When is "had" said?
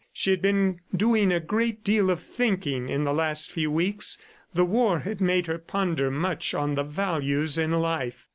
0.31-0.41, 5.01-5.21